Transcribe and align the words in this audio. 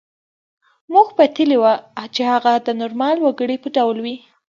موږ 0.93 1.07
پتېیلې 1.17 1.57
وه 1.61 1.73
چې 2.15 2.21
هغه 2.31 2.53
د 2.57 2.67
نورمال 2.81 3.17
وګړي 3.21 3.57
په 3.63 3.67
ډول 3.77 3.97
وي 4.05 4.15